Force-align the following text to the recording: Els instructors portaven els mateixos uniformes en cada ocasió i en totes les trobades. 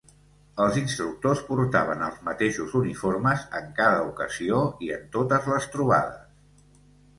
Els 0.63 0.77
instructors 0.79 1.43
portaven 1.49 2.01
els 2.07 2.17
mateixos 2.29 2.73
uniformes 2.81 3.45
en 3.61 3.69
cada 3.83 4.01
ocasió 4.09 4.65
i 4.89 4.93
en 4.99 5.07
totes 5.19 5.53
les 5.55 5.71
trobades. 5.77 6.77